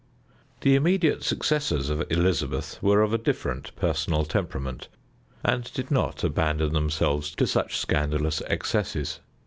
[0.61, 4.87] The immediate successors of Elizabeth were of a different personal temperament,
[5.43, 9.19] and did not abandon themselves to such scandalous excesses.